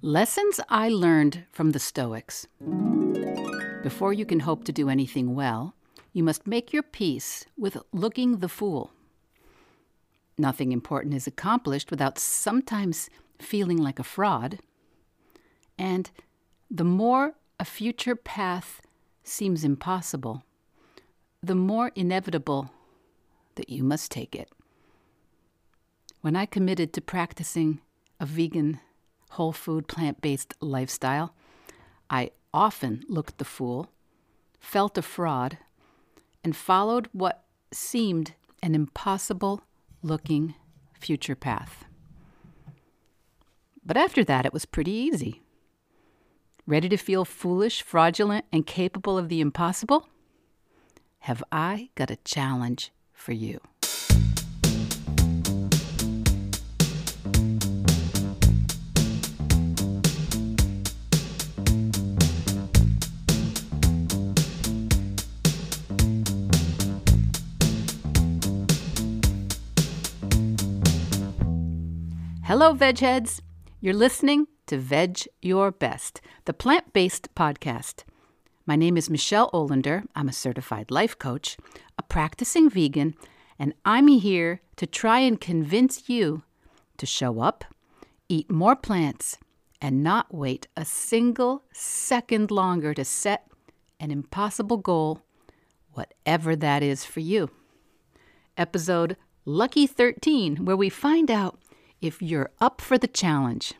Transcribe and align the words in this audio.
Lessons 0.00 0.60
I 0.68 0.90
learned 0.90 1.44
from 1.50 1.72
the 1.72 1.80
Stoics. 1.80 2.46
Before 3.82 4.12
you 4.12 4.24
can 4.24 4.38
hope 4.38 4.62
to 4.64 4.72
do 4.72 4.88
anything 4.88 5.34
well, 5.34 5.74
you 6.12 6.22
must 6.22 6.46
make 6.46 6.72
your 6.72 6.84
peace 6.84 7.46
with 7.56 7.76
looking 7.92 8.38
the 8.38 8.48
fool. 8.48 8.92
Nothing 10.38 10.70
important 10.70 11.14
is 11.14 11.26
accomplished 11.26 11.90
without 11.90 12.16
sometimes 12.16 13.10
feeling 13.40 13.76
like 13.76 13.98
a 13.98 14.04
fraud. 14.04 14.60
And 15.76 16.08
the 16.70 16.84
more 16.84 17.34
a 17.58 17.64
future 17.64 18.14
path 18.14 18.80
seems 19.24 19.64
impossible, 19.64 20.44
the 21.42 21.56
more 21.56 21.90
inevitable 21.96 22.70
that 23.56 23.68
you 23.68 23.82
must 23.82 24.12
take 24.12 24.36
it. 24.36 24.48
When 26.20 26.36
I 26.36 26.46
committed 26.46 26.92
to 26.92 27.00
practicing 27.00 27.80
a 28.20 28.26
vegan, 28.26 28.78
whole 29.30 29.52
food, 29.52 29.88
plant 29.88 30.20
based 30.20 30.54
lifestyle, 30.60 31.34
I 32.10 32.30
often 32.52 33.04
looked 33.08 33.38
the 33.38 33.44
fool, 33.44 33.90
felt 34.58 34.98
a 34.98 35.02
fraud, 35.02 35.58
and 36.42 36.56
followed 36.56 37.08
what 37.12 37.44
seemed 37.72 38.34
an 38.62 38.74
impossible 38.74 39.62
looking 40.02 40.54
future 40.98 41.34
path. 41.34 41.84
But 43.84 43.96
after 43.96 44.24
that, 44.24 44.46
it 44.46 44.52
was 44.52 44.66
pretty 44.66 44.90
easy. 44.90 45.42
Ready 46.66 46.88
to 46.90 46.96
feel 46.98 47.24
foolish, 47.24 47.82
fraudulent, 47.82 48.44
and 48.52 48.66
capable 48.66 49.16
of 49.16 49.28
the 49.28 49.40
impossible? 49.40 50.08
Have 51.20 51.42
I 51.50 51.90
got 51.94 52.10
a 52.10 52.16
challenge 52.16 52.92
for 53.12 53.32
you? 53.32 53.60
Hello, 72.48 72.72
Vegheads. 72.72 73.42
You're 73.78 73.92
listening 73.92 74.46
to 74.68 74.78
Veg 74.78 75.18
Your 75.42 75.70
Best, 75.70 76.22
the 76.46 76.54
plant 76.54 76.94
based 76.94 77.28
podcast. 77.34 78.04
My 78.64 78.74
name 78.74 78.96
is 78.96 79.10
Michelle 79.10 79.50
Olander. 79.50 80.06
I'm 80.16 80.30
a 80.30 80.32
certified 80.32 80.90
life 80.90 81.18
coach, 81.18 81.58
a 81.98 82.02
practicing 82.02 82.70
vegan, 82.70 83.16
and 83.58 83.74
I'm 83.84 84.08
here 84.08 84.62
to 84.76 84.86
try 84.86 85.18
and 85.18 85.38
convince 85.38 86.08
you 86.08 86.42
to 86.96 87.04
show 87.04 87.40
up, 87.40 87.66
eat 88.30 88.50
more 88.50 88.76
plants, 88.76 89.36
and 89.82 90.02
not 90.02 90.32
wait 90.34 90.68
a 90.74 90.86
single 90.86 91.64
second 91.74 92.50
longer 92.50 92.94
to 92.94 93.04
set 93.04 93.46
an 94.00 94.10
impossible 94.10 94.78
goal, 94.78 95.20
whatever 95.92 96.56
that 96.56 96.82
is 96.82 97.04
for 97.04 97.20
you. 97.20 97.50
Episode 98.56 99.18
Lucky 99.44 99.86
13, 99.86 100.64
where 100.64 100.78
we 100.78 100.88
find 100.88 101.30
out 101.30 101.58
if 102.00 102.22
you're 102.22 102.50
up 102.60 102.80
for 102.80 102.98
the 102.98 103.08
challenge. 103.08 103.74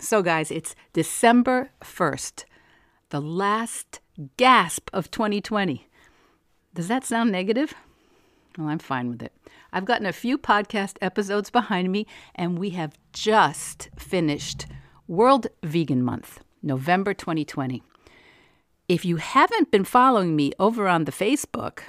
So, 0.00 0.22
guys, 0.22 0.50
it's 0.50 0.74
December 0.92 1.70
1st, 1.82 2.44
the 3.10 3.20
last 3.20 4.00
gasp 4.36 4.88
of 4.92 5.10
2020. 5.10 5.86
Does 6.74 6.88
that 6.88 7.04
sound 7.04 7.32
negative? 7.32 7.74
Well, 8.56 8.68
I'm 8.68 8.78
fine 8.78 9.08
with 9.08 9.22
it. 9.22 9.32
I've 9.72 9.84
gotten 9.84 10.06
a 10.06 10.12
few 10.12 10.38
podcast 10.38 10.96
episodes 11.00 11.50
behind 11.50 11.92
me, 11.92 12.06
and 12.34 12.58
we 12.58 12.70
have 12.70 12.98
just 13.12 13.90
finished 13.96 14.66
World 15.06 15.48
Vegan 15.62 16.02
Month, 16.02 16.40
November 16.62 17.12
2020. 17.12 17.82
If 18.88 19.04
you 19.04 19.16
haven't 19.16 19.70
been 19.70 19.84
following 19.84 20.34
me 20.34 20.52
over 20.58 20.88
on 20.88 21.04
the 21.04 21.12
Facebook, 21.12 21.80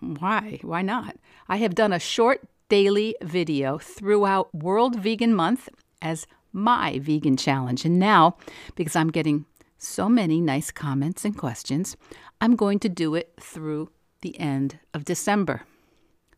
why? 0.00 0.60
Why 0.62 0.82
not? 0.82 1.16
I 1.48 1.56
have 1.56 1.74
done 1.74 1.92
a 1.92 1.98
short 1.98 2.42
daily 2.74 3.14
video 3.22 3.78
throughout 3.78 4.52
World 4.52 4.98
Vegan 4.98 5.32
Month 5.32 5.68
as 6.02 6.26
my 6.52 6.98
vegan 6.98 7.36
challenge. 7.36 7.84
And 7.84 8.00
now, 8.00 8.36
because 8.74 8.96
I'm 8.96 9.12
getting 9.12 9.44
so 9.78 10.08
many 10.08 10.40
nice 10.40 10.72
comments 10.72 11.24
and 11.24 11.38
questions, 11.38 11.96
I'm 12.40 12.56
going 12.56 12.80
to 12.80 12.88
do 12.88 13.14
it 13.14 13.32
through 13.40 13.90
the 14.22 14.36
end 14.40 14.80
of 14.92 15.04
December. 15.04 15.62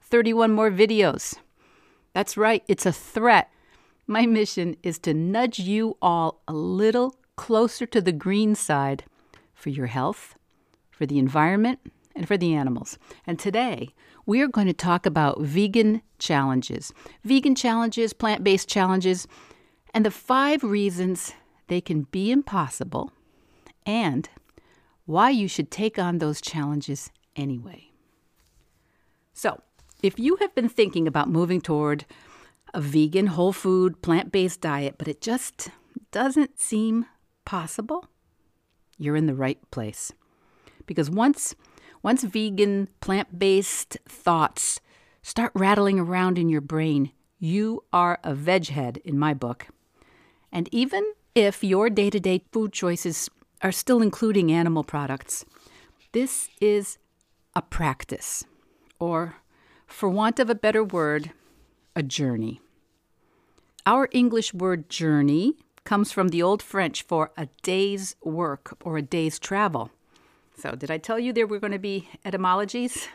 31 0.02 0.52
more 0.52 0.70
videos. 0.70 1.36
That's 2.12 2.36
right, 2.36 2.62
it's 2.69 2.84
a 2.84 2.92
threat. 2.92 3.50
My 4.06 4.26
mission 4.26 4.76
is 4.82 4.98
to 4.98 5.14
nudge 5.14 5.58
you 5.58 5.96
all 6.02 6.42
a 6.46 6.52
little 6.52 7.16
closer 7.36 7.86
to 7.86 8.02
the 8.02 8.12
green 8.12 8.54
side 8.54 9.04
for 9.54 9.70
your 9.70 9.86
health, 9.86 10.34
for 10.91 11.06
the 11.06 11.19
environment, 11.19 11.78
and 12.14 12.28
for 12.28 12.36
the 12.36 12.52
animals. 12.54 12.98
And 13.26 13.38
today, 13.38 13.94
we 14.26 14.42
are 14.42 14.48
going 14.48 14.66
to 14.66 14.72
talk 14.72 15.06
about 15.06 15.41
vegan 15.41 16.03
challenges, 16.19 16.92
vegan 17.25 17.54
challenges, 17.54 18.12
plant 18.12 18.42
based 18.44 18.69
challenges, 18.69 19.26
and 19.94 20.04
the 20.04 20.10
five 20.10 20.62
reasons 20.62 21.32
they 21.69 21.81
can 21.81 22.03
be 22.03 22.31
impossible 22.31 23.12
and 23.87 24.28
why 25.06 25.31
you 25.31 25.47
should 25.47 25.70
take 25.70 25.98
on 25.98 26.19
those 26.19 26.41
challenges 26.41 27.10
anyway. 27.37 27.91
So, 29.32 29.60
if 30.03 30.19
you 30.19 30.37
have 30.41 30.54
been 30.54 30.69
thinking 30.69 31.06
about 31.06 31.28
moving 31.28 31.60
toward 31.60 32.04
a 32.75 32.81
vegan, 32.81 33.28
whole 33.28 33.53
food, 33.53 34.03
plant 34.03 34.32
based 34.32 34.60
diet, 34.60 34.97
but 34.98 35.08
it 35.08 35.20
just 35.20 35.70
doesn't 36.10 36.58
seem 36.58 37.06
possible, 37.44 38.06
you're 38.98 39.16
in 39.16 39.26
the 39.26 39.34
right 39.34 39.58
place. 39.70 40.12
Because 40.84 41.10
once 41.10 41.54
once 42.06 42.22
vegan, 42.22 42.87
plant 43.00 43.37
based 43.37 43.97
thoughts 44.09 44.78
start 45.22 45.50
rattling 45.56 45.99
around 45.99 46.39
in 46.39 46.49
your 46.49 46.61
brain, 46.61 47.11
you 47.41 47.83
are 47.93 48.21
a 48.22 48.33
veg 48.33 48.69
head 48.69 48.99
in 49.05 49.19
my 49.19 49.34
book. 49.34 49.67
And 50.53 50.69
even 50.71 51.05
if 51.34 51.65
your 51.65 51.91
day 51.91 52.09
to 52.11 52.21
day 52.21 52.44
food 52.53 52.72
choices 52.72 53.28
are 53.61 53.72
still 53.72 54.00
including 54.00 54.53
animal 54.53 54.84
products, 54.84 55.44
this 56.12 56.49
is 56.61 56.99
a 57.56 57.62
practice, 57.62 58.44
or 59.00 59.38
for 59.88 60.09
want 60.09 60.38
of 60.38 60.49
a 60.49 60.55
better 60.55 60.84
word, 60.84 61.33
a 61.97 62.05
journey. 62.05 62.61
Our 63.84 64.09
English 64.12 64.55
word 64.55 64.88
journey 64.88 65.56
comes 65.83 66.12
from 66.12 66.28
the 66.28 66.41
Old 66.41 66.62
French 66.62 67.03
for 67.03 67.33
a 67.37 67.49
day's 67.65 68.15
work 68.23 68.77
or 68.84 68.97
a 68.97 69.03
day's 69.03 69.41
travel. 69.41 69.91
So, 70.56 70.72
did 70.72 70.91
I 70.91 70.99
tell 70.99 71.19
you 71.19 71.33
there 71.33 71.47
were 71.47 71.61
going 71.61 71.72
to 71.72 71.78
be 71.78 72.09
etymologies? 72.25 73.09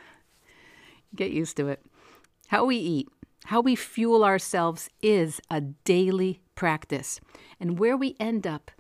Get 1.16 1.32
used 1.32 1.58
to 1.58 1.68
it. 1.70 1.84
How 2.48 2.66
we 2.66 2.78
eat, 2.78 3.10
how 3.46 3.62
we 3.62 3.76
fuel 3.76 4.24
ourselves 4.24 4.90
is 5.02 5.42
a 5.50 5.62
daily 5.62 6.42
practice. 6.56 7.20
And 7.60 7.80
where 7.80 7.98
we 7.98 8.16
end 8.20 8.46
up, 8.46 8.72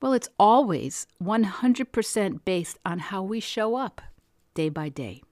well, 0.00 0.12
it's 0.12 0.28
always 0.38 1.06
100% 1.22 2.44
based 2.44 2.78
on 2.84 2.98
how 2.98 3.22
we 3.22 3.40
show 3.40 3.76
up 3.76 4.00
day 4.54 4.68
by 4.68 4.88
day. 4.88 5.22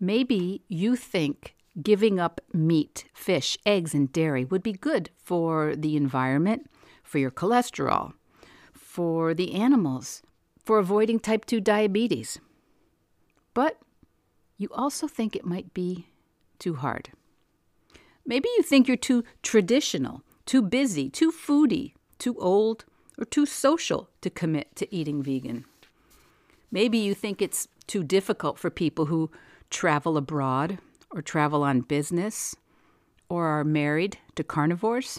Maybe 0.00 0.62
you 0.68 0.96
think 0.96 1.54
giving 1.82 2.18
up 2.18 2.40
meat, 2.52 3.04
fish, 3.12 3.58
eggs, 3.66 3.94
and 3.94 4.10
dairy 4.12 4.44
would 4.44 4.62
be 4.62 4.72
good 4.72 5.10
for 5.16 5.76
the 5.76 5.96
environment, 5.96 6.70
for 7.02 7.18
your 7.18 7.30
cholesterol, 7.30 8.14
for 8.72 9.34
the 9.34 9.54
animals, 9.54 10.22
for 10.68 10.78
avoiding 10.78 11.18
type 11.18 11.46
2 11.46 11.62
diabetes. 11.62 12.40
But 13.54 13.78
you 14.58 14.68
also 14.70 15.08
think 15.08 15.34
it 15.34 15.46
might 15.46 15.72
be 15.72 16.08
too 16.58 16.74
hard. 16.74 17.08
Maybe 18.26 18.50
you 18.58 18.62
think 18.62 18.86
you're 18.86 18.98
too 18.98 19.24
traditional, 19.42 20.22
too 20.44 20.60
busy, 20.60 21.08
too 21.08 21.32
foodie, 21.32 21.94
too 22.18 22.36
old, 22.38 22.84
or 23.16 23.24
too 23.24 23.46
social 23.46 24.10
to 24.20 24.28
commit 24.28 24.76
to 24.76 24.94
eating 24.94 25.22
vegan. 25.22 25.64
Maybe 26.70 26.98
you 26.98 27.14
think 27.14 27.40
it's 27.40 27.68
too 27.86 28.04
difficult 28.04 28.58
for 28.58 28.68
people 28.68 29.06
who 29.06 29.30
travel 29.70 30.18
abroad 30.18 30.76
or 31.10 31.22
travel 31.22 31.62
on 31.62 31.80
business 31.80 32.54
or 33.30 33.46
are 33.46 33.64
married 33.64 34.18
to 34.34 34.44
carnivores. 34.44 35.18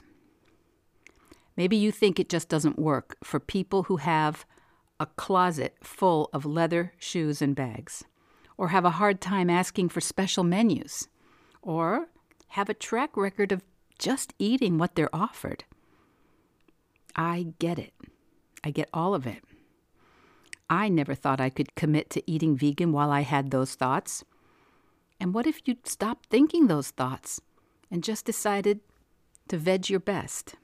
Maybe 1.57 1.75
you 1.75 1.91
think 1.91 2.19
it 2.19 2.29
just 2.29 2.49
doesn't 2.49 2.77
work 2.77 3.17
for 3.23 3.39
people 3.39 3.81
who 3.89 3.97
have 3.97 4.45
a 4.99 5.05
closet 5.05 5.75
full 5.81 6.29
of 6.33 6.45
leather 6.45 6.93
shoes 6.97 7.41
and 7.41 7.55
bags, 7.55 8.03
or 8.57 8.69
have 8.69 8.85
a 8.85 8.91
hard 8.91 9.21
time 9.21 9.49
asking 9.49 9.89
for 9.89 10.01
special 10.01 10.43
menus, 10.43 11.07
or 11.61 12.09
have 12.49 12.69
a 12.69 12.73
track 12.73 13.15
record 13.15 13.51
of 13.51 13.63
just 13.97 14.33
eating 14.39 14.77
what 14.77 14.95
they're 14.95 15.13
offered. 15.15 15.63
I 17.15 17.53
get 17.59 17.79
it. 17.79 17.93
I 18.63 18.71
get 18.71 18.89
all 18.93 19.13
of 19.13 19.25
it. 19.25 19.43
I 20.69 20.89
never 20.89 21.15
thought 21.15 21.41
I 21.41 21.49
could 21.49 21.75
commit 21.75 22.09
to 22.11 22.31
eating 22.31 22.55
vegan 22.55 22.91
while 22.91 23.11
I 23.11 23.21
had 23.21 23.51
those 23.51 23.75
thoughts. 23.75 24.23
And 25.19 25.33
what 25.33 25.47
if 25.47 25.61
you'd 25.65 25.87
stopped 25.87 26.27
thinking 26.29 26.67
those 26.67 26.91
thoughts 26.91 27.41
and 27.89 28.03
just 28.03 28.25
decided 28.25 28.81
to 29.47 29.57
veg 29.57 29.89
your 29.89 29.99
best? 29.99 30.55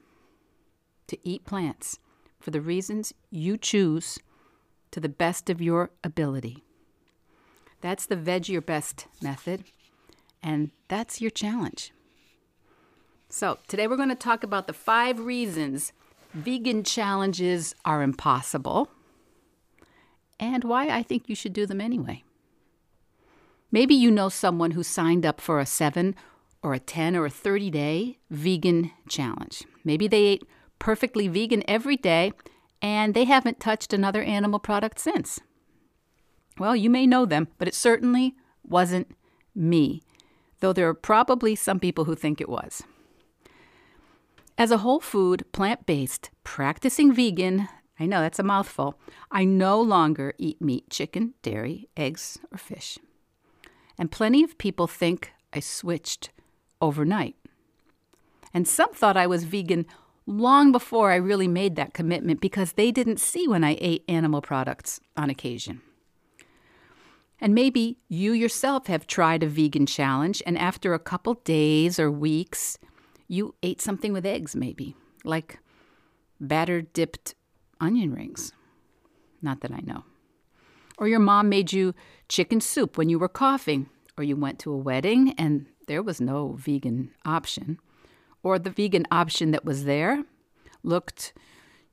to 1.06 1.18
eat 1.24 1.44
plants 1.44 1.98
for 2.38 2.50
the 2.50 2.60
reasons 2.60 3.12
you 3.30 3.56
choose 3.56 4.18
to 4.96 5.00
the 5.00 5.08
best 5.10 5.50
of 5.50 5.60
your 5.60 5.90
ability. 6.02 6.64
That's 7.82 8.06
the 8.06 8.16
Veg 8.16 8.48
Your 8.48 8.62
Best 8.62 9.06
method, 9.20 9.64
and 10.42 10.70
that's 10.88 11.20
your 11.20 11.30
challenge. 11.30 11.92
So, 13.28 13.58
today 13.68 13.86
we're 13.86 13.98
going 13.98 14.08
to 14.08 14.14
talk 14.14 14.42
about 14.42 14.66
the 14.66 14.72
five 14.72 15.20
reasons 15.20 15.92
vegan 16.32 16.82
challenges 16.82 17.74
are 17.84 18.00
impossible 18.00 18.88
and 20.40 20.64
why 20.64 20.88
I 20.88 21.02
think 21.02 21.28
you 21.28 21.34
should 21.34 21.52
do 21.52 21.66
them 21.66 21.82
anyway. 21.82 22.24
Maybe 23.70 23.94
you 23.94 24.10
know 24.10 24.30
someone 24.30 24.70
who 24.70 24.82
signed 24.82 25.26
up 25.26 25.42
for 25.42 25.60
a 25.60 25.66
seven 25.66 26.14
or 26.62 26.72
a 26.72 26.78
10 26.78 27.14
or 27.14 27.26
a 27.26 27.30
30 27.30 27.68
day 27.68 28.18
vegan 28.30 28.92
challenge. 29.10 29.64
Maybe 29.84 30.08
they 30.08 30.24
ate 30.24 30.44
perfectly 30.78 31.28
vegan 31.28 31.64
every 31.68 31.98
day 31.98 32.32
and 32.82 33.14
they 33.14 33.24
haven't 33.24 33.60
touched 33.60 33.92
another 33.92 34.22
animal 34.22 34.58
product 34.58 34.98
since. 34.98 35.40
Well, 36.58 36.74
you 36.74 36.88
may 36.90 37.06
know 37.06 37.26
them, 37.26 37.48
but 37.58 37.68
it 37.68 37.74
certainly 37.74 38.34
wasn't 38.62 39.10
me, 39.54 40.02
though 40.60 40.72
there 40.72 40.88
are 40.88 40.94
probably 40.94 41.54
some 41.54 41.80
people 41.80 42.04
who 42.04 42.14
think 42.14 42.40
it 42.40 42.48
was. 42.48 42.82
As 44.58 44.70
a 44.70 44.78
whole 44.78 45.00
food, 45.00 45.44
plant 45.52 45.84
based, 45.84 46.30
practicing 46.42 47.12
vegan, 47.12 47.68
I 48.00 48.06
know 48.06 48.20
that's 48.20 48.38
a 48.38 48.42
mouthful, 48.42 48.98
I 49.30 49.44
no 49.44 49.80
longer 49.80 50.34
eat 50.38 50.62
meat, 50.62 50.88
chicken, 50.90 51.34
dairy, 51.42 51.88
eggs, 51.96 52.38
or 52.50 52.58
fish. 52.58 52.98
And 53.98 54.10
plenty 54.10 54.42
of 54.42 54.58
people 54.58 54.86
think 54.86 55.32
I 55.52 55.60
switched 55.60 56.30
overnight. 56.80 57.36
And 58.52 58.66
some 58.66 58.92
thought 58.92 59.16
I 59.16 59.26
was 59.26 59.44
vegan 59.44 59.86
long 60.26 60.72
before 60.72 61.12
I 61.12 61.16
really 61.16 61.48
made 61.48 61.76
that 61.76 61.94
commitment 61.94 62.40
because 62.40 62.72
they 62.72 62.90
didn't 62.90 63.20
see 63.20 63.46
when 63.46 63.64
I 63.64 63.76
ate 63.80 64.04
animal 64.08 64.42
products 64.42 65.00
on 65.16 65.30
occasion. 65.30 65.80
And 67.40 67.54
maybe 67.54 67.98
you 68.08 68.32
yourself 68.32 68.86
have 68.86 69.06
tried 69.06 69.42
a 69.42 69.46
vegan 69.46 69.86
challenge, 69.86 70.42
and 70.46 70.58
after 70.58 70.94
a 70.94 70.98
couple 70.98 71.34
days 71.34 71.98
or 71.98 72.10
weeks, 72.10 72.78
you 73.28 73.54
ate 73.62 73.80
something 73.80 74.12
with 74.12 74.24
eggs, 74.24 74.56
maybe, 74.56 74.96
like 75.22 75.58
batter 76.40 76.80
dipped 76.80 77.34
onion 77.80 78.14
rings. 78.14 78.52
Not 79.42 79.60
that 79.60 79.70
I 79.70 79.80
know. 79.84 80.04
Or 80.98 81.08
your 81.08 81.18
mom 81.18 81.48
made 81.50 81.72
you 81.72 81.94
chicken 82.28 82.60
soup 82.60 82.96
when 82.96 83.10
you 83.10 83.18
were 83.18 83.28
coughing, 83.28 83.90
or 84.16 84.24
you 84.24 84.34
went 84.34 84.58
to 84.60 84.72
a 84.72 84.78
wedding 84.78 85.34
and 85.36 85.66
there 85.88 86.02
was 86.02 86.20
no 86.20 86.56
vegan 86.58 87.10
option. 87.24 87.78
Or 88.46 88.60
the 88.60 88.70
vegan 88.70 89.08
option 89.10 89.50
that 89.50 89.64
was 89.64 89.86
there 89.86 90.22
looked, 90.84 91.32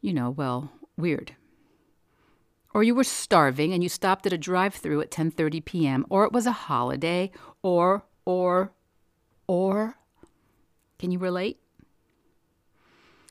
you 0.01 0.13
know, 0.13 0.29
well, 0.29 0.71
weird. 0.95 1.35
Or 2.75 2.83
you 2.83 2.93
were 2.93 3.03
starving 3.03 3.73
and 3.73 3.81
you 3.81 3.89
stopped 3.89 4.27
at 4.27 4.33
a 4.33 4.37
drive-through 4.37 5.01
at 5.01 5.09
10:30 5.09 5.65
p.m. 5.65 6.05
or 6.11 6.25
it 6.25 6.31
was 6.31 6.45
a 6.45 6.51
holiday 6.51 7.31
or 7.63 8.05
or 8.23 8.71
or 9.47 9.97
can 10.99 11.09
you 11.09 11.17
relate? 11.17 11.57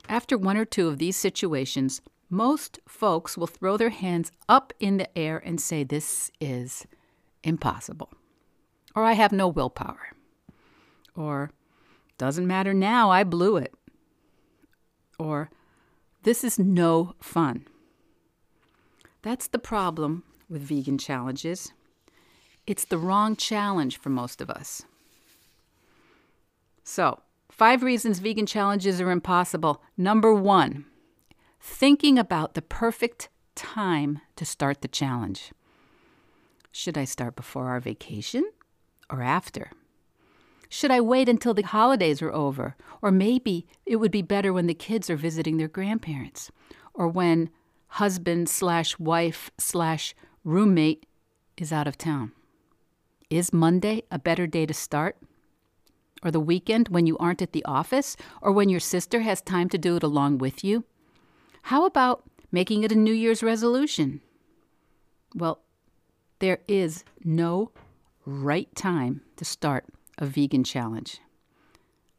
After 0.09 0.37
one 0.37 0.57
or 0.57 0.65
two 0.65 0.89
of 0.89 0.99
these 0.99 1.17
situations, 1.17 2.01
most 2.29 2.81
folks 2.89 3.39
will 3.39 3.47
throw 3.47 3.77
their 3.77 3.91
hands 3.91 4.33
up 4.49 4.73
in 4.81 4.97
the 4.97 5.17
air 5.17 5.39
and 5.39 5.61
say, 5.61 5.85
This 5.85 6.33
is 6.41 6.89
impossible. 7.45 8.11
Or 8.97 9.05
I 9.05 9.13
have 9.13 9.31
no 9.31 9.47
willpower. 9.47 10.09
Or 11.15 11.53
doesn't 12.19 12.47
matter 12.47 12.75
now, 12.75 13.11
I 13.11 13.25
blew 13.25 13.57
it. 13.57 13.75
Or 15.19 15.51
this 16.23 16.45
is 16.45 16.59
no 16.59 17.15
fun. 17.21 17.67
That's 19.23 19.49
the 19.49 19.59
problem 19.59 20.25
with 20.49 20.63
vegan 20.63 20.99
challenges. 20.99 21.73
It's 22.67 22.85
the 22.85 22.99
wrong 22.99 23.37
challenge 23.37 23.99
for 23.99 24.11
most 24.11 24.41
of 24.41 24.51
us. 24.51 24.83
So, 26.85 27.21
Five 27.53 27.83
reasons 27.83 28.19
vegan 28.19 28.47
challenges 28.47 28.99
are 28.99 29.11
impossible. 29.11 29.83
Number 29.99 30.33
one, 30.33 30.87
thinking 31.61 32.19
about 32.19 32.55
the 32.55 32.63
perfect 32.63 33.29
time 33.55 34.23
to 34.37 34.47
start 34.47 34.81
the 34.81 34.89
challenge. 34.89 35.53
Should 36.73 36.97
I 36.97 37.05
start 37.05 37.37
before 37.37 37.69
our 37.69 37.79
vacation 37.79 38.51
or 39.11 39.21
after? 39.21 39.71
Should 40.75 40.91
I 40.91 41.03
wait 41.03 41.29
until 41.29 41.53
the 41.53 41.61
holidays 41.61 42.23
are 42.23 42.33
over? 42.33 42.77
Or 43.03 43.11
maybe 43.11 43.67
it 43.85 43.97
would 43.97 44.11
be 44.11 44.23
better 44.23 44.55
when 44.55 44.69
the 44.69 44.73
kids 44.73 45.11
are 45.11 45.17
visiting 45.17 45.59
their 45.59 45.69
grandparents 45.69 46.51
or 46.95 47.09
when 47.09 47.51
husband 47.89 48.49
slash 48.49 48.99
wife 48.99 49.51
slash 49.59 50.15
roommate 50.45 51.05
is 51.59 51.75
out 51.75 51.87
of 51.87 51.99
town. 51.99 52.33
Is 53.29 53.53
Monday 53.53 54.05
a 54.11 54.19
better 54.19 54.47
day 54.47 54.65
to 54.65 54.73
start? 54.73 55.19
or 56.23 56.31
the 56.31 56.41
weekend 56.41 56.89
when 56.89 57.05
you 57.05 57.19
aren't 57.19 57.43
at 57.43 57.53
the 57.53 57.65
office, 57.65 58.17
or 58.41 58.53
when 58.53 58.69
your 58.69 58.79
sister 58.79 59.23
has 59.23 59.41
time 59.41 59.69
to 59.69 59.77
do 59.77 59.97
it 59.97 60.05
along 60.05 60.39
with 60.39 60.63
you? 60.63 60.85
How 61.63 61.85
about 61.85 62.23
making 62.53 62.85
it 62.85 62.93
a 62.93 62.95
New 62.95 63.13
Year's 63.13 63.43
resolution? 63.43 64.21
Well, 65.35 65.63
there 66.39 66.61
is 66.69 67.03
no 67.25 67.73
right 68.25 68.73
time 68.77 69.23
to 69.37 69.45
start 69.45 69.85
a 70.19 70.27
vegan 70.27 70.65
challenge. 70.65 71.21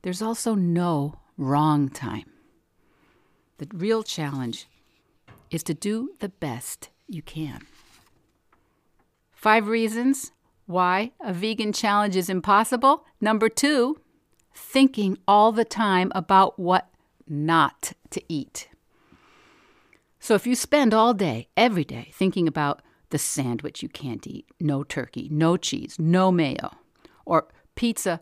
There's 0.02 0.22
also 0.22 0.56
no 0.56 1.20
wrong 1.38 1.90
time. 1.90 2.26
The 3.58 3.68
real 3.74 4.04
challenge 4.04 4.68
is 5.50 5.64
to 5.64 5.74
do 5.74 6.12
the 6.20 6.30
best 6.30 6.90
you 7.08 7.22
can. 7.22 7.66
Five 9.32 9.68
reasons 9.68 10.32
why 10.66 11.12
a 11.22 11.34
vegan 11.34 11.74
challenge 11.74 12.16
is 12.16 12.30
impossible. 12.30 13.06
Number 13.22 13.50
two, 13.50 14.00
thinking 14.56 15.18
all 15.28 15.52
the 15.52 15.66
time 15.66 16.12
about 16.16 16.60
what 16.60 16.90
not 17.28 17.94
to 18.10 18.22
eat. 18.28 18.70
So 20.20 20.36
if 20.36 20.48
you 20.48 20.56
spend 20.56 20.94
all 20.94 21.14
day, 21.14 21.50
every 21.58 21.84
day, 21.84 22.12
thinking 22.14 22.48
about 22.48 22.82
the 23.10 23.18
sandwich 23.18 23.84
you 23.84 23.90
can't 23.90 24.26
eat, 24.26 24.46
no 24.60 24.84
turkey, 24.84 25.28
no 25.30 25.58
cheese, 25.58 25.98
no 26.00 26.32
mayo, 26.32 26.72
or 27.26 27.48
pizza 27.76 28.22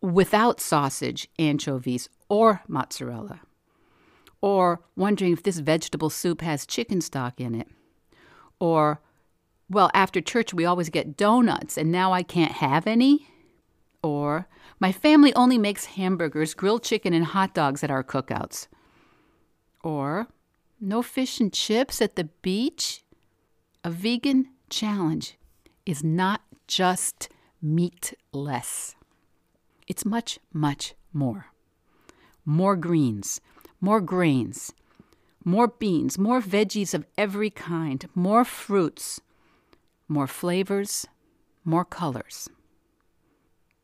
without 0.00 0.60
sausage, 0.60 1.28
anchovies, 1.38 2.08
or 2.28 2.62
mozzarella, 2.68 3.40
or 4.40 4.80
wondering 4.96 5.32
if 5.32 5.42
this 5.42 5.58
vegetable 5.58 6.10
soup 6.10 6.40
has 6.40 6.66
chicken 6.66 7.00
stock 7.00 7.40
in 7.40 7.54
it, 7.54 7.68
or 8.58 9.00
well, 9.70 9.90
after 9.94 10.20
church, 10.20 10.52
we 10.52 10.64
always 10.64 10.90
get 10.90 11.16
donuts, 11.16 11.78
and 11.78 11.92
now 11.92 12.12
I 12.12 12.24
can't 12.24 12.52
have 12.52 12.88
any. 12.88 13.28
Or, 14.02 14.48
my 14.80 14.90
family 14.90 15.32
only 15.34 15.58
makes 15.58 15.84
hamburgers, 15.84 16.54
grilled 16.54 16.82
chicken, 16.82 17.14
and 17.14 17.24
hot 17.24 17.54
dogs 17.54 17.84
at 17.84 17.90
our 17.90 18.02
cookouts. 18.02 18.66
Or, 19.84 20.26
no 20.80 21.02
fish 21.02 21.38
and 21.38 21.52
chips 21.52 22.02
at 22.02 22.16
the 22.16 22.24
beach. 22.42 23.04
A 23.84 23.90
vegan 23.90 24.48
challenge 24.70 25.36
is 25.86 26.02
not 26.02 26.40
just 26.66 27.28
meatless, 27.62 28.94
it's 29.86 30.04
much, 30.04 30.38
much 30.52 30.94
more. 31.12 31.46
More 32.44 32.76
greens, 32.76 33.40
more 33.80 34.00
grains, 34.00 34.72
more 35.44 35.68
beans, 35.68 36.18
more 36.18 36.40
veggies 36.40 36.94
of 36.94 37.06
every 37.16 37.50
kind, 37.50 38.08
more 38.14 38.44
fruits 38.44 39.20
more 40.10 40.26
flavors, 40.26 41.06
more 41.64 41.84
colors. 41.84 42.50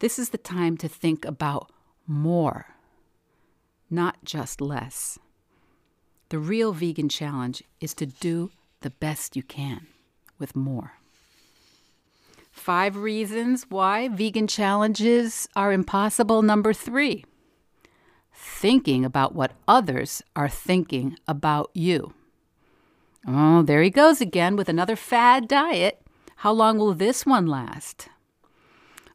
This 0.01 0.19
is 0.19 0.31
the 0.31 0.39
time 0.39 0.77
to 0.79 0.89
think 0.89 1.25
about 1.25 1.71
more, 2.05 2.75
not 3.89 4.17
just 4.25 4.61
less. 4.61 5.21
The 6.31 6.41
real 6.41 6.73
vegan 6.73 7.09
challenge 7.09 7.63
is 7.81 7.95
to 7.95 8.07
do 8.07 8.51
the 8.81 8.91
best 8.91 9.37
you 9.37 9.45
can 9.45 9.87
with 10.37 10.57
more. 10.57 10.95
Five 12.57 12.97
reasons 12.97 13.67
why 13.69 14.09
vegan 14.09 14.49
challenges 14.49 15.47
are 15.55 15.73
impossible. 15.73 16.43
Number 16.43 16.73
three, 16.73 17.25
thinking 18.33 19.05
about 19.05 19.35
what 19.35 19.53
others 19.69 20.23
are 20.35 20.49
thinking 20.49 21.17
about 21.29 21.71
you. 21.75 22.15
Oh, 23.25 23.63
there 23.63 23.83
he 23.83 23.91
goes 23.91 24.21
again 24.21 24.57
with 24.57 24.69
another 24.69 24.97
fad 24.97 25.47
diet. 25.47 26.03
How 26.37 26.51
long 26.51 26.79
will 26.79 26.95
this 26.95 27.25
one 27.25 27.47
last? 27.47 28.09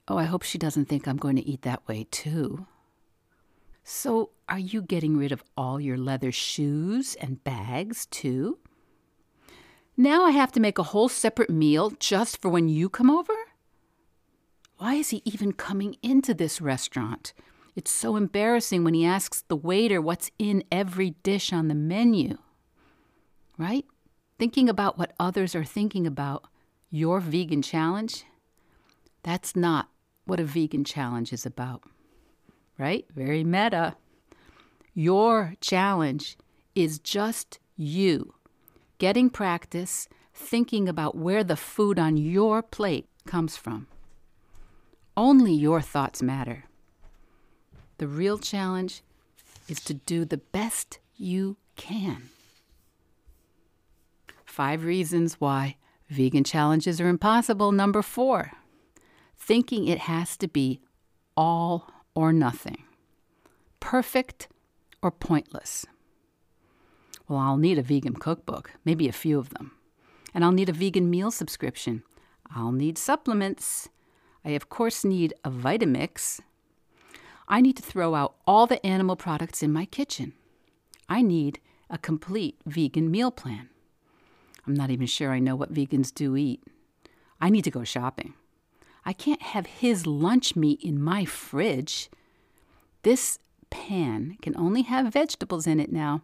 Oh, 0.08 0.18
I 0.18 0.26
hope 0.26 0.44
she 0.44 0.58
doesn't 0.58 0.86
think 0.86 1.06
I'm 1.06 1.18
going 1.18 1.36
to 1.36 1.46
eat 1.46 1.64
that 1.64 1.86
way 1.88 2.08
too. 2.10 2.68
So, 3.84 4.30
are 4.48 4.60
you 4.60 4.82
getting 4.82 5.18
rid 5.18 5.34
of 5.34 5.44
all 5.58 5.82
your 5.82 5.98
leather 5.98 6.32
shoes 6.32 7.16
and 7.16 7.44
bags 7.44 8.06
too? 8.06 8.60
Now 10.02 10.26
I 10.26 10.32
have 10.32 10.52
to 10.54 10.60
make 10.60 10.80
a 10.80 10.90
whole 10.92 11.10
separate 11.10 11.52
meal 11.52 11.92
just 12.00 12.42
for 12.42 12.50
when 12.50 12.68
you 12.68 12.90
come 12.90 13.12
over? 13.12 13.36
Why 14.80 14.96
is 14.96 15.10
he 15.10 15.22
even 15.26 15.54
coming 15.54 15.96
into 16.02 16.34
this 16.34 16.60
restaurant? 16.60 17.34
It's 17.76 17.92
so 17.92 18.16
embarrassing 18.16 18.84
when 18.84 18.96
he 18.96 19.06
asks 19.06 19.44
the 19.48 19.56
waiter 19.56 20.02
what's 20.02 20.32
in 20.40 20.64
every 20.72 21.12
dish 21.22 21.54
on 21.54 21.68
the 21.68 21.76
menu. 21.76 22.40
Right? 23.60 23.86
Thinking 24.40 24.70
about 24.70 24.98
what 24.98 25.14
others 25.20 25.54
are 25.54 25.64
thinking 25.64 26.08
about 26.08 26.46
your 26.90 27.20
vegan 27.20 27.62
challenge, 27.62 28.26
that's 29.22 29.56
not 29.56 29.88
what 30.26 30.40
a 30.40 30.44
vegan 30.44 30.84
challenge 30.84 31.32
is 31.32 31.46
about. 31.46 31.84
Right? 32.76 33.06
Very 33.16 33.44
meta. 33.44 33.98
Your 34.96 35.54
challenge 35.62 36.40
is 36.74 36.98
just 36.98 37.60
you 37.76 38.34
getting 39.02 39.32
practice 39.32 40.08
thinking 40.32 40.88
about 40.88 41.18
where 41.18 41.44
the 41.44 41.56
food 41.56 41.98
on 41.98 42.18
your 42.18 42.62
plate 42.62 43.08
comes 43.26 43.58
from. 43.58 43.88
Only 45.18 45.54
your 45.54 45.82
thoughts 45.82 46.22
matter. 46.22 46.66
The 47.98 48.06
real 48.06 48.38
challenge 48.38 49.02
is 49.68 49.84
to 49.86 49.96
do 49.96 50.24
the 50.24 50.38
best 50.38 51.00
you 51.16 51.58
can. 51.76 52.30
Five 54.46 54.84
reasons 54.84 55.42
why 55.42 55.78
vegan 56.08 56.44
challenges 56.44 57.02
are 57.02 57.10
impossible. 57.10 57.72
Number 57.72 58.04
four, 58.04 58.52
thinking 59.36 59.88
it 59.88 60.02
has 60.02 60.38
to 60.38 60.48
be 60.48 60.80
all 61.36 61.90
or 62.14 62.32
nothing, 62.32 62.84
perfect 63.80 64.48
or 65.02 65.10
pointless. 65.10 65.88
Well, 67.32 67.40
I'll 67.40 67.56
need 67.56 67.78
a 67.78 67.82
vegan 67.82 68.16
cookbook, 68.16 68.74
maybe 68.84 69.08
a 69.08 69.14
few 69.14 69.40
of 69.40 69.52
them. 69.52 69.72
And 70.34 70.44
I'll 70.44 70.52
need 70.52 70.68
a 70.68 70.74
vegan 70.74 71.10
meal 71.10 71.32
subscription. 71.32 72.04
I'll 72.54 72.74
need 72.74 72.98
supplements. 72.98 73.88
I, 74.44 74.50
of 74.50 74.68
course, 74.68 75.06
need 75.06 75.34
a 75.46 75.50
Vitamix. 75.50 76.42
I 77.48 77.62
need 77.62 77.78
to 77.78 77.84
throw 77.84 78.16
out 78.16 78.36
all 78.46 78.68
the 78.68 78.86
animal 78.86 79.16
products 79.16 79.64
in 79.64 79.72
my 79.72 79.86
kitchen. 79.86 80.34
I 81.08 81.22
need 81.22 81.62
a 81.90 81.98
complete 81.98 82.58
vegan 82.66 83.10
meal 83.10 83.32
plan. 83.32 83.70
I'm 84.68 84.74
not 84.74 84.90
even 84.90 85.08
sure 85.08 85.32
I 85.32 85.40
know 85.40 85.56
what 85.56 85.74
vegans 85.74 86.14
do 86.14 86.36
eat. 86.36 86.62
I 87.40 87.50
need 87.50 87.64
to 87.64 87.72
go 87.72 87.86
shopping. 87.86 88.34
I 89.06 89.14
can't 89.14 89.42
have 89.42 89.68
his 89.68 90.06
lunch 90.06 90.58
meat 90.58 90.82
in 90.84 91.02
my 91.02 91.24
fridge. 91.24 92.10
This 93.04 93.40
pan 93.70 94.36
can 94.42 94.54
only 94.58 94.82
have 94.82 95.14
vegetables 95.14 95.66
in 95.66 95.80
it 95.80 95.94
now. 95.94 96.24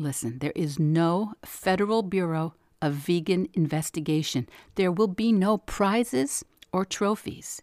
Listen, 0.00 0.38
there 0.38 0.54
is 0.56 0.78
no 0.78 1.34
Federal 1.44 2.02
Bureau 2.02 2.54
of 2.80 2.94
Vegan 2.94 3.46
Investigation. 3.52 4.48
There 4.76 4.90
will 4.90 5.08
be 5.08 5.30
no 5.30 5.58
prizes 5.58 6.42
or 6.72 6.86
trophies. 6.86 7.60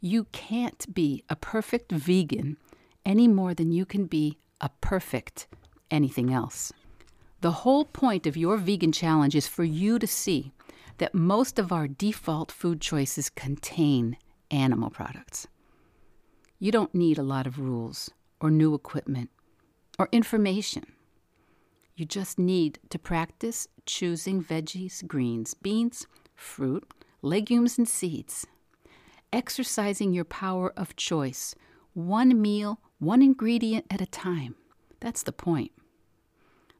You 0.00 0.28
can't 0.30 0.94
be 0.94 1.24
a 1.28 1.34
perfect 1.34 1.90
vegan 1.90 2.58
any 3.04 3.26
more 3.26 3.54
than 3.54 3.72
you 3.72 3.84
can 3.84 4.06
be 4.06 4.38
a 4.60 4.68
perfect 4.80 5.48
anything 5.90 6.32
else. 6.32 6.72
The 7.40 7.50
whole 7.50 7.86
point 7.86 8.28
of 8.28 8.36
your 8.36 8.56
vegan 8.56 8.92
challenge 8.92 9.34
is 9.34 9.48
for 9.48 9.64
you 9.64 9.98
to 9.98 10.06
see 10.06 10.52
that 10.98 11.12
most 11.12 11.58
of 11.58 11.72
our 11.72 11.88
default 11.88 12.52
food 12.52 12.80
choices 12.80 13.30
contain 13.30 14.16
animal 14.52 14.90
products. 14.90 15.48
You 16.60 16.70
don't 16.70 16.94
need 16.94 17.18
a 17.18 17.24
lot 17.24 17.48
of 17.48 17.58
rules 17.58 18.10
or 18.40 18.48
new 18.48 18.74
equipment 18.74 19.30
or 19.98 20.08
information. 20.12 20.86
You 21.96 22.04
just 22.04 22.38
need 22.38 22.78
to 22.90 22.98
practice 22.98 23.68
choosing 23.86 24.44
veggies, 24.44 25.06
greens, 25.06 25.54
beans, 25.54 26.06
fruit, 26.34 26.86
legumes, 27.22 27.78
and 27.78 27.88
seeds. 27.88 28.46
Exercising 29.32 30.12
your 30.12 30.26
power 30.26 30.74
of 30.76 30.94
choice, 30.96 31.54
one 31.94 32.40
meal, 32.40 32.80
one 32.98 33.22
ingredient 33.22 33.86
at 33.90 34.02
a 34.02 34.06
time. 34.06 34.56
That's 35.00 35.22
the 35.22 35.32
point. 35.32 35.72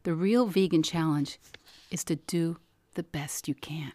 The 0.02 0.12
real 0.14 0.46
vegan 0.46 0.82
challenge 0.82 1.38
is 1.90 2.04
to 2.04 2.16
do 2.16 2.58
the 2.94 3.02
best 3.02 3.48
you 3.48 3.54
can. 3.54 3.92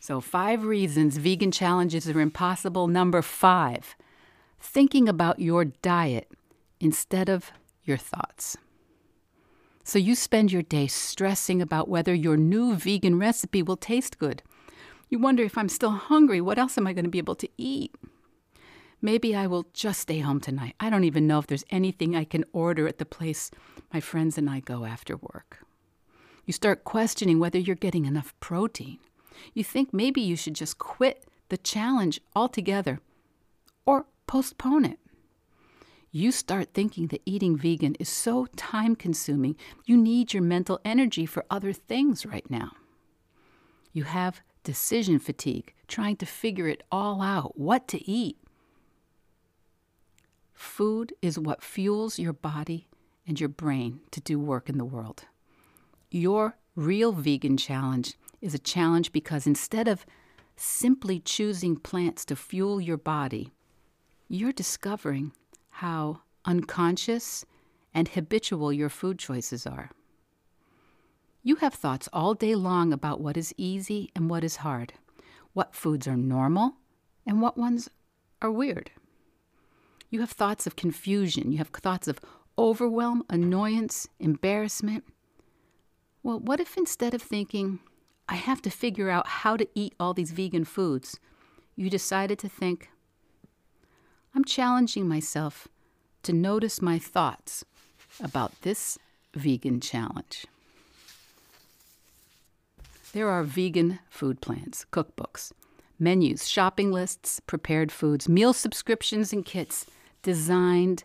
So, 0.00 0.22
five 0.22 0.64
reasons 0.64 1.18
vegan 1.18 1.50
challenges 1.50 2.08
are 2.08 2.20
impossible. 2.20 2.88
Number 2.88 3.20
five, 3.20 3.94
thinking 4.58 5.06
about 5.06 5.38
your 5.38 5.66
diet 5.66 6.30
instead 6.80 7.28
of 7.28 7.52
your 7.84 7.98
thoughts. 7.98 8.56
So 9.86 9.98
you 9.98 10.14
spend 10.14 10.50
your 10.50 10.62
day 10.62 10.86
stressing 10.86 11.60
about 11.60 11.88
whether 11.88 12.14
your 12.14 12.38
new 12.38 12.74
vegan 12.74 13.18
recipe 13.18 13.62
will 13.62 13.76
taste 13.76 14.18
good. 14.18 14.42
You 15.10 15.18
wonder 15.18 15.44
if 15.44 15.58
I'm 15.58 15.68
still 15.68 15.90
hungry, 15.90 16.40
what 16.40 16.58
else 16.58 16.78
am 16.78 16.86
I 16.86 16.94
going 16.94 17.04
to 17.04 17.10
be 17.10 17.18
able 17.18 17.34
to 17.36 17.48
eat? 17.58 17.94
Maybe 19.02 19.36
I 19.36 19.46
will 19.46 19.66
just 19.74 20.00
stay 20.00 20.20
home 20.20 20.40
tonight. 20.40 20.74
I 20.80 20.88
don't 20.88 21.04
even 21.04 21.26
know 21.26 21.38
if 21.38 21.46
there's 21.46 21.66
anything 21.68 22.16
I 22.16 22.24
can 22.24 22.46
order 22.54 22.88
at 22.88 22.96
the 22.96 23.04
place 23.04 23.50
my 23.92 24.00
friends 24.00 24.38
and 24.38 24.48
I 24.48 24.60
go 24.60 24.86
after 24.86 25.18
work. 25.18 25.58
You 26.46 26.54
start 26.54 26.84
questioning 26.84 27.38
whether 27.38 27.58
you're 27.58 27.76
getting 27.76 28.06
enough 28.06 28.34
protein. 28.40 28.98
You 29.52 29.62
think 29.62 29.92
maybe 29.92 30.22
you 30.22 30.36
should 30.36 30.54
just 30.54 30.78
quit 30.78 31.26
the 31.50 31.58
challenge 31.58 32.20
altogether 32.34 33.00
or 33.84 34.06
postpone 34.26 34.86
it 34.86 34.98
you 36.14 36.30
start 36.30 36.68
thinking 36.72 37.08
that 37.08 37.22
eating 37.26 37.56
vegan 37.56 37.96
is 37.96 38.08
so 38.08 38.46
time 38.54 38.94
consuming, 38.94 39.56
you 39.84 39.96
need 39.96 40.32
your 40.32 40.44
mental 40.44 40.78
energy 40.84 41.26
for 41.26 41.44
other 41.50 41.72
things 41.72 42.24
right 42.24 42.48
now. 42.48 42.70
You 43.92 44.04
have 44.04 44.40
decision 44.62 45.18
fatigue, 45.18 45.74
trying 45.88 46.14
to 46.18 46.24
figure 46.24 46.68
it 46.68 46.84
all 46.92 47.20
out 47.20 47.58
what 47.58 47.88
to 47.88 48.08
eat. 48.08 48.38
Food 50.52 51.12
is 51.20 51.36
what 51.36 51.64
fuels 51.64 52.16
your 52.16 52.32
body 52.32 52.86
and 53.26 53.40
your 53.40 53.48
brain 53.48 53.98
to 54.12 54.20
do 54.20 54.38
work 54.38 54.68
in 54.68 54.78
the 54.78 54.84
world. 54.84 55.24
Your 56.12 56.56
real 56.76 57.10
vegan 57.10 57.56
challenge 57.56 58.14
is 58.40 58.54
a 58.54 58.58
challenge 58.60 59.10
because 59.10 59.48
instead 59.48 59.88
of 59.88 60.06
simply 60.54 61.18
choosing 61.18 61.74
plants 61.74 62.24
to 62.26 62.36
fuel 62.36 62.80
your 62.80 62.98
body, 62.98 63.50
you're 64.28 64.52
discovering 64.52 65.32
how 65.78 66.20
unconscious 66.44 67.44
and 67.92 68.06
habitual 68.06 68.72
your 68.72 68.88
food 68.88 69.18
choices 69.18 69.66
are. 69.66 69.90
You 71.42 71.56
have 71.56 71.74
thoughts 71.74 72.08
all 72.12 72.34
day 72.34 72.54
long 72.54 72.92
about 72.92 73.20
what 73.20 73.36
is 73.36 73.52
easy 73.56 74.10
and 74.14 74.30
what 74.30 74.44
is 74.44 74.56
hard, 74.56 74.92
what 75.52 75.74
foods 75.74 76.06
are 76.06 76.16
normal 76.16 76.76
and 77.26 77.42
what 77.42 77.58
ones 77.58 77.90
are 78.40 78.52
weird. 78.52 78.92
You 80.10 80.20
have 80.20 80.30
thoughts 80.30 80.64
of 80.64 80.76
confusion, 80.76 81.50
you 81.50 81.58
have 81.58 81.70
thoughts 81.70 82.06
of 82.06 82.20
overwhelm, 82.56 83.24
annoyance, 83.28 84.06
embarrassment. 84.20 85.02
Well, 86.22 86.38
what 86.38 86.60
if 86.60 86.76
instead 86.76 87.14
of 87.14 87.22
thinking, 87.22 87.80
I 88.28 88.36
have 88.36 88.62
to 88.62 88.70
figure 88.70 89.10
out 89.10 89.26
how 89.26 89.56
to 89.56 89.66
eat 89.74 89.94
all 89.98 90.14
these 90.14 90.30
vegan 90.30 90.64
foods, 90.64 91.18
you 91.74 91.90
decided 91.90 92.38
to 92.38 92.48
think, 92.48 92.90
I'm 94.34 94.44
challenging 94.44 95.06
myself 95.06 95.68
to 96.24 96.32
notice 96.32 96.82
my 96.82 96.98
thoughts 96.98 97.64
about 98.20 98.60
this 98.62 98.98
vegan 99.32 99.80
challenge. 99.80 100.46
There 103.12 103.28
are 103.28 103.44
vegan 103.44 104.00
food 104.10 104.40
plans, 104.40 104.86
cookbooks, 104.90 105.52
menus, 106.00 106.48
shopping 106.48 106.90
lists, 106.90 107.38
prepared 107.38 107.92
foods, 107.92 108.28
meal 108.28 108.52
subscriptions, 108.52 109.32
and 109.32 109.44
kits 109.44 109.86
designed 110.22 111.04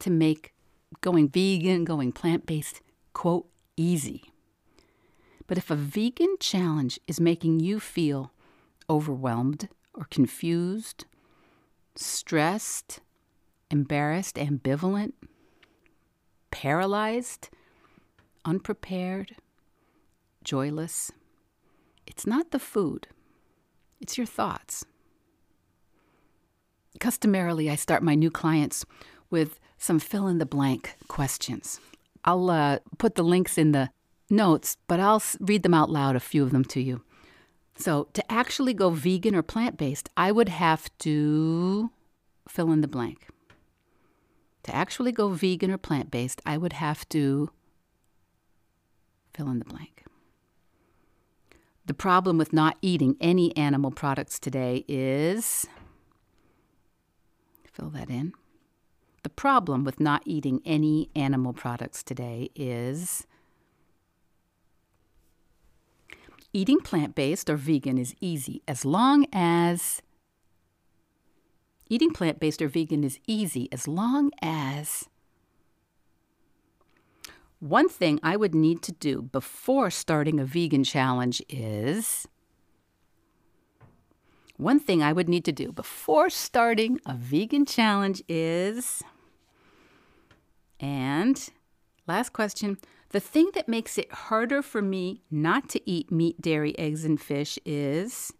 to 0.00 0.10
make 0.10 0.52
going 1.00 1.28
vegan, 1.28 1.84
going 1.84 2.10
plant 2.10 2.44
based, 2.44 2.80
quote, 3.12 3.46
easy. 3.76 4.32
But 5.46 5.58
if 5.58 5.70
a 5.70 5.76
vegan 5.76 6.36
challenge 6.40 6.98
is 7.06 7.20
making 7.20 7.60
you 7.60 7.78
feel 7.78 8.32
overwhelmed 8.90 9.68
or 9.94 10.06
confused 10.10 11.04
stressed, 11.98 13.00
embarrassed, 13.70 14.36
ambivalent, 14.36 15.12
paralyzed, 16.50 17.50
unprepared, 18.44 19.36
joyless. 20.44 21.10
It's 22.06 22.26
not 22.26 22.50
the 22.52 22.58
food, 22.58 23.08
it's 24.00 24.16
your 24.16 24.26
thoughts. 24.26 24.84
Customarily, 27.00 27.70
I 27.70 27.74
start 27.74 28.02
my 28.02 28.14
new 28.14 28.30
clients 28.30 28.84
with 29.30 29.60
some 29.76 29.98
fill 29.98 30.26
in 30.26 30.38
the 30.38 30.46
blank 30.46 30.96
questions. 31.06 31.80
I'll 32.24 32.50
uh, 32.50 32.78
put 32.98 33.14
the 33.14 33.22
links 33.22 33.58
in 33.58 33.72
the 33.72 33.90
notes, 34.30 34.76
but 34.88 35.00
I'll 35.00 35.22
read 35.40 35.62
them 35.62 35.74
out 35.74 35.90
loud, 35.90 36.16
a 36.16 36.20
few 36.20 36.42
of 36.42 36.50
them 36.50 36.64
to 36.64 36.80
you. 36.80 37.02
So, 37.78 38.08
to 38.12 38.32
actually 38.32 38.74
go 38.74 38.90
vegan 38.90 39.34
or 39.34 39.42
plant 39.42 39.76
based, 39.78 40.08
I 40.16 40.32
would 40.32 40.48
have 40.48 40.90
to 40.98 41.90
fill 42.48 42.72
in 42.72 42.80
the 42.80 42.88
blank. 42.88 43.28
To 44.64 44.74
actually 44.74 45.12
go 45.12 45.28
vegan 45.28 45.70
or 45.70 45.78
plant 45.78 46.10
based, 46.10 46.42
I 46.44 46.58
would 46.58 46.74
have 46.74 47.08
to 47.10 47.50
fill 49.32 49.48
in 49.48 49.60
the 49.60 49.64
blank. 49.64 50.04
The 51.86 51.94
problem 51.94 52.36
with 52.36 52.52
not 52.52 52.76
eating 52.82 53.16
any 53.20 53.56
animal 53.56 53.92
products 53.92 54.38
today 54.38 54.84
is 54.88 55.66
Fill 57.78 57.90
that 57.90 58.10
in. 58.10 58.32
The 59.22 59.28
problem 59.28 59.84
with 59.84 60.00
not 60.00 60.22
eating 60.24 60.60
any 60.64 61.10
animal 61.14 61.52
products 61.52 62.02
today 62.02 62.50
is 62.56 63.24
eating 66.52 66.80
plant 66.80 67.14
based 67.14 67.50
or 67.50 67.56
vegan 67.56 67.98
is 67.98 68.14
easy 68.20 68.62
as 68.66 68.84
long 68.84 69.26
as 69.32 70.02
eating 71.88 72.12
plant 72.12 72.40
based 72.40 72.62
or 72.62 72.68
vegan 72.68 73.04
is 73.04 73.18
easy 73.26 73.68
as 73.72 73.86
long 73.88 74.30
as 74.42 75.08
one 77.60 77.88
thing 77.88 78.20
I 78.22 78.36
would 78.36 78.54
need 78.54 78.82
to 78.82 78.92
do 78.92 79.22
before 79.22 79.90
starting 79.90 80.38
a 80.38 80.44
vegan 80.44 80.84
challenge 80.84 81.42
is 81.48 82.28
one 84.58 84.80
thing 84.80 85.02
I 85.02 85.12
would 85.12 85.28
need 85.28 85.44
to 85.44 85.52
do 85.52 85.72
before 85.72 86.28
starting 86.30 87.00
a 87.06 87.14
vegan 87.14 87.64
challenge 87.64 88.22
is. 88.28 89.02
And 90.80 91.48
last 92.06 92.32
question 92.32 92.76
the 93.10 93.20
thing 93.20 93.50
that 93.54 93.68
makes 93.68 93.96
it 93.96 94.12
harder 94.12 94.62
for 94.62 94.82
me 94.82 95.22
not 95.30 95.68
to 95.70 95.90
eat 95.90 96.12
meat, 96.12 96.40
dairy, 96.40 96.78
eggs, 96.78 97.04
and 97.04 97.20
fish 97.20 97.58
is. 97.64 98.32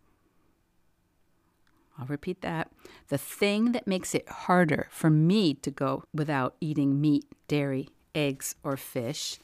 I'll 1.99 2.07
repeat 2.07 2.43
that. 2.43 2.71
The 3.09 3.19
thing 3.19 3.73
that 3.73 3.87
makes 3.87 4.15
it 4.15 4.29
harder 4.29 4.89
for 4.91 5.11
me 5.11 5.55
to 5.55 5.71
go 5.71 6.05
without 6.15 6.55
eating 6.61 7.01
meat, 7.01 7.25
dairy, 7.49 7.89
eggs, 8.15 8.55
or 8.63 8.77
fish 8.77 9.39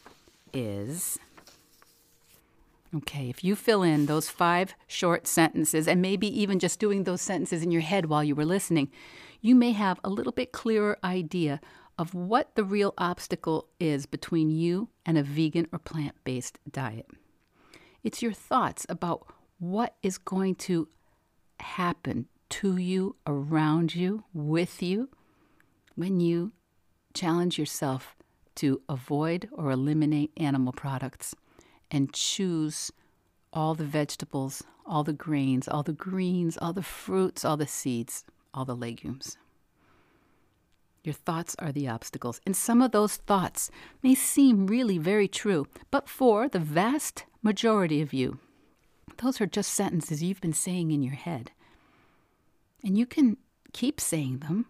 is. 0.53 1.19
Okay, 2.95 3.29
if 3.29 3.43
you 3.43 3.57
fill 3.57 3.83
in 3.83 4.07
those 4.07 4.29
five 4.29 4.75
short 4.87 5.27
sentences 5.27 5.89
and 5.89 6.01
maybe 6.01 6.29
even 6.41 6.61
just 6.61 6.79
doing 6.79 7.03
those 7.03 7.23
sentences 7.23 7.63
in 7.63 7.73
your 7.73 7.83
head 7.83 8.07
while 8.07 8.23
you 8.23 8.37
were 8.37 8.45
listening, 8.45 8.89
you 9.41 9.57
may 9.57 9.73
have 9.73 9.99
a 10.05 10.09
little 10.09 10.33
bit 10.33 10.53
clearer 10.53 10.97
idea 11.03 11.61
of 11.99 12.15
what 12.15 12.55
the 12.55 12.65
real 12.65 12.95
obstacle 12.99 13.69
is 13.79 14.07
between 14.07 14.51
you 14.51 14.89
and 15.07 15.17
a 15.17 15.23
vegan 15.23 15.69
or 15.73 15.79
plant 15.79 16.15
based 16.25 16.59
diet. 16.71 17.07
It's 18.03 18.23
your 18.23 18.33
thoughts 18.33 18.85
about 18.89 19.27
what 19.59 19.95
is 20.03 20.19
going 20.19 20.57
to 20.57 20.89
happen 21.61 22.27
to 22.51 22.77
you, 22.77 23.17
around 23.27 23.95
you, 23.95 24.25
with 24.33 24.83
you, 24.83 25.09
when 25.95 26.21
you 26.21 26.53
challenge 27.15 27.59
yourself 27.59 28.17
to 28.57 28.81
avoid 28.89 29.49
or 29.53 29.71
eliminate 29.71 30.31
animal 30.37 30.73
products 30.73 31.35
and 31.91 32.13
choose 32.13 32.93
all 33.53 33.75
the 33.75 33.85
vegetables, 33.85 34.63
all 34.87 35.05
the 35.05 35.13
grains, 35.13 35.67
all 35.69 35.83
the 35.83 35.93
greens, 35.93 36.59
all 36.59 36.73
the 36.73 36.83
fruits, 36.83 37.45
all 37.45 37.57
the 37.57 37.67
seeds, 37.67 38.25
all 38.53 38.65
the 38.65 38.77
legumes. 38.77 39.39
Your 41.05 41.13
thoughts 41.13 41.55
are 41.59 41.71
the 41.71 41.87
obstacles, 41.87 42.41
and 42.47 42.57
some 42.57 42.81
of 42.81 42.93
those 42.93 43.17
thoughts 43.17 43.71
may 44.03 44.15
seem 44.15 44.67
really 44.67 44.97
very 44.97 45.29
true, 45.29 45.67
but 45.91 46.09
for 46.09 46.49
the 46.49 46.59
vast 46.59 47.27
majority 47.43 48.01
of 48.01 48.15
you, 48.15 48.39
those 49.19 49.39
are 49.39 49.47
just 49.47 49.75
sentences 49.75 50.23
you've 50.23 50.41
been 50.41 50.55
saying 50.55 50.91
in 50.91 51.03
your 51.03 51.15
head. 51.15 51.51
And 52.83 52.97
you 52.97 53.05
can 53.05 53.37
keep 53.75 54.01
saying 54.01 54.39
them, 54.39 54.67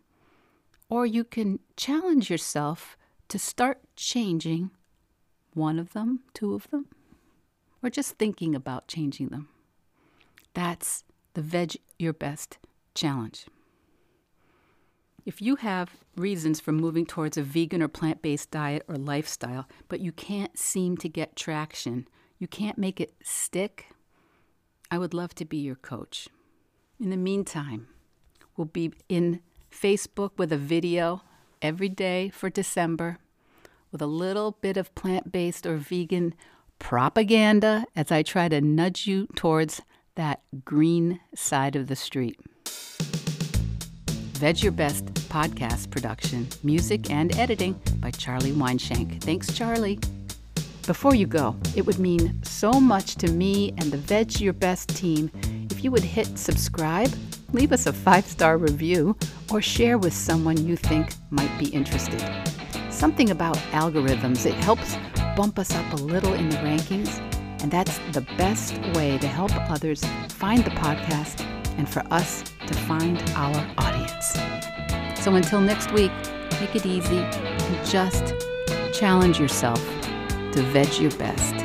or 0.89 1.07
you 1.07 1.23
can 1.23 1.61
challenge 1.77 2.31
yourself 2.31 2.97
to 3.29 3.39
start 3.39 3.81
changing 3.95 4.71
one 5.55 5.79
of 5.79 5.93
them, 5.93 6.21
two 6.35 6.55
of 6.55 6.69
them, 6.71 6.87
or 7.81 7.91
just 7.91 8.19
thinking 8.19 8.57
about 8.57 8.89
changing 8.89 9.29
them. 9.29 9.49
That's 10.53 11.05
the 11.35 11.43
Veg 11.43 11.77
Your 11.97 12.13
Best 12.13 12.59
challenge. 12.95 13.47
If 15.25 15.41
you 15.41 15.57
have 15.57 15.97
reasons 16.17 16.61
for 16.61 16.73
moving 16.73 17.07
towards 17.07 17.39
a 17.39 17.43
vegan 17.43 17.83
or 17.83 17.89
plant 17.89 18.21
based 18.21 18.51
diet 18.51 18.85
or 18.89 18.97
lifestyle, 18.97 19.67
but 19.89 20.01
you 20.01 20.13
can't 20.13 20.59
seem 20.59 20.99
to 20.99 21.09
get 21.09 21.35
traction, 21.35 22.07
you 22.39 22.47
can't 22.47 22.77
make 22.77 23.01
it 23.01 23.15
stick, 23.23 23.87
I 24.91 24.99
would 24.99 25.15
love 25.15 25.35
to 25.37 25.47
be 25.47 25.57
your 25.57 25.77
coach. 25.77 26.29
In 27.01 27.09
the 27.09 27.17
meantime, 27.17 27.89
we'll 28.57 28.67
be 28.67 28.93
in 29.09 29.41
Facebook 29.71 30.33
with 30.37 30.53
a 30.53 30.59
video 30.59 31.23
every 31.63 31.89
day 31.89 32.29
for 32.29 32.51
December 32.51 33.19
with 33.91 34.03
a 34.03 34.07
little 34.07 34.59
bit 34.61 34.77
of 34.77 34.95
plant 34.95 35.33
based 35.33 35.65
or 35.65 35.77
vegan 35.77 36.35
propaganda 36.79 37.87
as 37.97 38.13
I 38.13 38.23
try 38.23 38.49
to 38.49 38.61
nudge 38.61 39.07
you 39.07 39.27
towards 39.35 39.81
that 40.17 40.43
green 40.65 41.21
side 41.35 41.77
of 41.77 41.87
the 41.87 41.97
street. 41.97 42.39
Veg 44.45 44.63
Your 44.63 44.73
Best 44.73 45.07
podcast 45.31 45.89
production, 45.89 46.47
music 46.63 47.11
and 47.11 47.35
editing 47.39 47.81
by 48.01 48.11
Charlie 48.11 48.53
Weinshank. 48.53 49.23
Thanks, 49.23 49.51
Charlie. 49.51 49.99
Before 50.87 51.15
you 51.15 51.27
go, 51.27 51.57
it 51.75 51.87
would 51.87 51.99
mean 51.99 52.43
so 52.43 52.71
much 52.73 53.15
to 53.15 53.33
me 53.33 53.73
and 53.79 53.91
the 53.91 53.97
Veg 53.97 54.41
Your 54.41 54.53
Best 54.53 54.91
team 54.91 55.31
if 55.71 55.83
you 55.83 55.91
would 55.91 56.05
hit 56.05 56.37
subscribe, 56.37 57.11
leave 57.55 57.73
us 57.73 57.87
a 57.87 57.93
five 57.95 58.27
star 58.27 58.59
review, 58.59 59.17
or 59.51 59.63
share 59.63 59.97
with 59.97 60.13
someone 60.13 60.67
you 60.67 60.77
think 60.77 61.15
might 61.31 61.59
be 61.59 61.69
interested. 61.69 62.23
Something 62.91 63.31
about 63.31 63.57
algorithms, 63.73 64.45
it 64.45 64.53
helps 64.57 64.99
bump 65.39 65.59
us 65.59 65.75
up 65.75 65.91
a 65.95 65.97
little 65.97 66.35
in 66.35 66.51
the 66.51 66.59
rankings, 66.59 67.19
and 67.63 67.71
that's 67.71 67.97
the 68.13 68.27
best 68.37 68.75
way 68.95 69.17
to 69.17 69.27
help 69.27 69.53
others 69.71 70.05
find 70.29 70.63
the 70.67 70.71
podcast 70.73 71.41
and 71.79 71.89
for 71.89 72.05
us 72.13 72.45
to 72.67 72.75
find 72.75 73.23
our 73.35 73.67
audience. 73.79 74.33
So 75.23 75.35
until 75.35 75.61
next 75.61 75.93
week, 75.93 76.13
take 76.51 76.77
it 76.77 76.87
easy 76.87 77.19
and 77.19 77.87
just 77.87 78.35
challenge 78.93 79.41
yourself 79.41 79.83
to 80.53 80.63
veg 80.73 80.93
your 81.01 81.11
best. 81.13 81.64